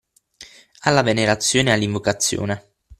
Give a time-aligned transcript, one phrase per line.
[0.79, 2.63] Alla venerazione e all'invocazione